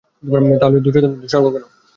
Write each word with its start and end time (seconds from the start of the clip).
তাহলে 0.61 0.79
দুর্যোধন 0.85 1.11
স্বর্গে 1.23 1.49
কেনো? 1.53 1.67